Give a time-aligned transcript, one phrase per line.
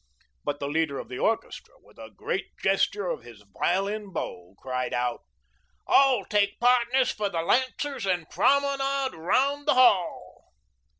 [0.43, 4.95] But the leader of the orchestra, with a great gesture of his violin bow, cried
[4.95, 5.21] out:
[5.85, 10.53] "All take partners for the lancers and promenade around the hall!"